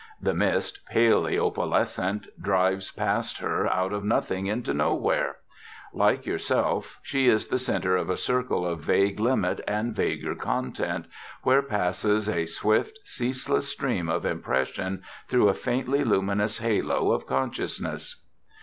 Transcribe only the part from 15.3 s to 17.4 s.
a faintly luminous halo of